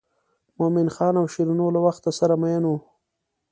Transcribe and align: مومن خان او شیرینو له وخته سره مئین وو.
مومن 0.57 0.87
خان 0.95 1.13
او 1.21 1.25
شیرینو 1.33 1.67
له 1.75 1.79
وخته 1.85 2.09
سره 2.19 2.33
مئین 2.41 2.63
وو. 2.65 2.77